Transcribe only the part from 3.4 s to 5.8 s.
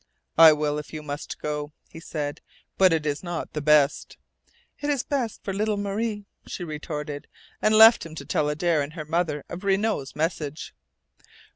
best." "It is best for little